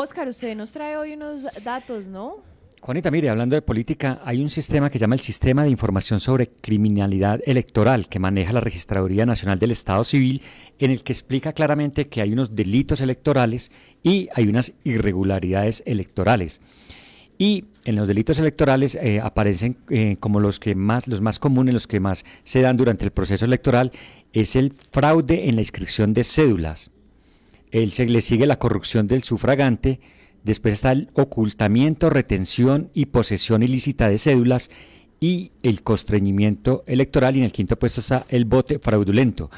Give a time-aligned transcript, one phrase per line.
[0.00, 2.36] Oscar, usted nos trae hoy unos datos, ¿no?
[2.80, 6.46] Juanita, mire, hablando de política, hay un sistema que llama el Sistema de Información sobre
[6.46, 10.40] Criminalidad Electoral que maneja la Registraduría Nacional del Estado Civil,
[10.78, 13.72] en el que explica claramente que hay unos delitos electorales
[14.04, 16.60] y hay unas irregularidades electorales.
[17.36, 21.74] Y en los delitos electorales eh, aparecen eh, como los que más, los más comunes,
[21.74, 23.90] los que más se dan durante el proceso electoral,
[24.32, 26.92] es el fraude en la inscripción de cédulas.
[27.70, 30.00] El, se le sigue la corrupción del sufragante,
[30.48, 34.70] Después está el ocultamiento, retención y posesión ilícita de cédulas
[35.20, 37.36] y el constreñimiento electoral.
[37.36, 39.50] Y en el quinto puesto está el voto fraudulento.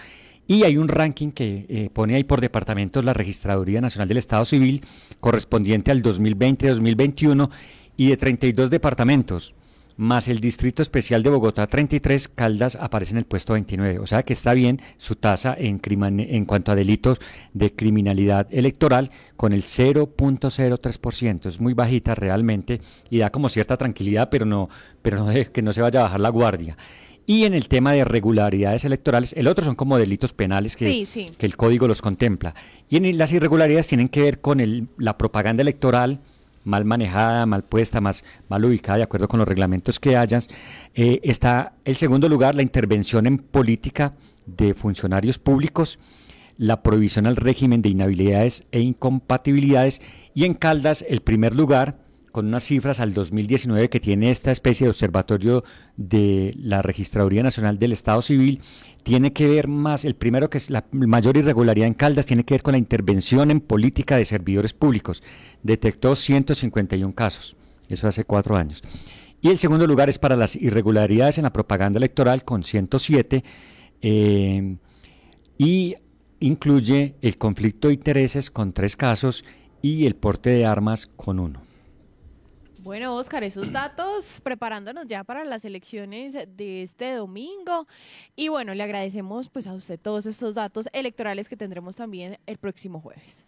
[0.47, 4.45] Y hay un ranking que eh, pone ahí por departamentos la Registraduría Nacional del Estado
[4.45, 4.83] Civil
[5.21, 7.51] correspondiente al 2020-2021
[7.97, 9.55] y de 32 departamentos
[10.01, 13.99] más el Distrito Especial de Bogotá 33, Caldas aparece en el puesto 29.
[13.99, 15.79] O sea que está bien su tasa en,
[16.21, 17.19] en cuanto a delitos
[17.53, 21.47] de criminalidad electoral con el 0.03%.
[21.47, 24.71] Es muy bajita realmente y da como cierta tranquilidad, pero no,
[25.03, 26.79] pero no que no se vaya a bajar la guardia.
[27.27, 31.47] Y en el tema de irregularidades electorales, el otro son como delitos penales que, que
[31.47, 32.55] el código los contempla.
[32.89, 36.23] Y en las irregularidades tienen que ver con el, la propaganda electoral,
[36.65, 40.49] mal manejada, mal puesta, más mal ubicada, de acuerdo con los reglamentos que hayas.
[40.95, 44.15] Eh, está el segundo lugar, la intervención en política
[44.47, 45.99] de funcionarios públicos,
[46.57, 50.03] la prohibición al régimen de inhabilidades e incompatibilidades
[50.35, 54.85] y en Caldas el primer lugar con unas cifras al 2019 que tiene esta especie
[54.87, 55.65] de observatorio
[55.97, 58.61] de la Registraduría Nacional del Estado Civil,
[59.03, 62.55] tiene que ver más, el primero que es la mayor irregularidad en Caldas, tiene que
[62.55, 65.23] ver con la intervención en política de servidores públicos.
[65.63, 67.57] Detectó 151 casos,
[67.89, 68.83] eso hace cuatro años.
[69.43, 73.43] Y el segundo lugar es para las irregularidades en la propaganda electoral con 107
[74.03, 74.77] eh,
[75.57, 75.95] y
[76.41, 79.45] incluye el conflicto de intereses con tres casos
[79.83, 81.70] y el porte de armas con uno.
[82.83, 87.87] Bueno, Oscar, esos datos preparándonos ya para las elecciones de este domingo.
[88.37, 92.57] Y bueno, le agradecemos pues a usted todos estos datos electorales que tendremos también el
[92.57, 93.45] próximo jueves.